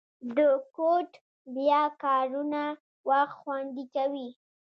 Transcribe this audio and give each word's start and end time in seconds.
د 0.37 0.39
کوډ 0.75 1.09
بیا 1.55 1.81
کارونه 2.03 2.61
وخت 3.09 3.33
خوندي 3.39 3.85
کوي. 3.95 4.27